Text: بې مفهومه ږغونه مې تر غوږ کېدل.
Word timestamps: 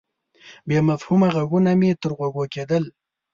بې 0.67 0.79
مفهومه 0.89 1.27
ږغونه 1.35 1.71
مې 1.79 1.91
تر 2.01 2.11
غوږ 2.17 2.35
کېدل. 2.53 2.83